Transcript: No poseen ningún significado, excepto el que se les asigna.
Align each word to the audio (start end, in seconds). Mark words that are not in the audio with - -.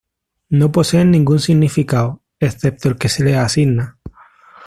No 0.49 0.71
poseen 0.71 1.11
ningún 1.11 1.39
significado, 1.39 2.23
excepto 2.39 2.89
el 2.89 2.97
que 2.97 3.07
se 3.07 3.23
les 3.23 3.37
asigna. 3.37 3.99